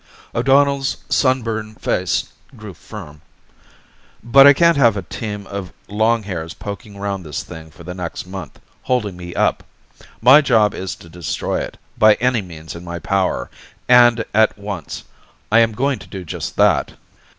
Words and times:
O'Donnell's 0.33 0.97
sunburned 1.09 1.79
face 1.79 2.29
grew 2.57 2.73
firm. 2.73 3.21
"But 4.23 4.47
I 4.47 4.53
can't 4.53 4.75
have 4.75 4.97
a 4.97 5.03
team 5.03 5.45
of 5.45 5.71
longhairs 5.87 6.55
poking 6.57 6.95
around 6.95 7.21
this 7.21 7.43
thing 7.43 7.69
for 7.69 7.83
the 7.83 7.93
next 7.93 8.25
month, 8.25 8.59
holding 8.81 9.15
me 9.15 9.35
up. 9.35 9.63
My 10.19 10.41
job 10.41 10.73
is 10.73 10.95
to 10.95 11.07
destroy 11.07 11.59
it, 11.59 11.77
by 11.99 12.15
any 12.15 12.41
means 12.41 12.73
in 12.73 12.83
my 12.83 12.97
power, 12.97 13.51
and 13.87 14.25
at 14.33 14.57
once. 14.57 15.03
I 15.51 15.59
am 15.59 15.71
going 15.73 15.99
to 15.99 16.07
do 16.07 16.25
just 16.25 16.55
that." 16.55 16.93